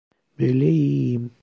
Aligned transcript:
Böyle 0.39 0.69
iyiyim. 0.69 1.31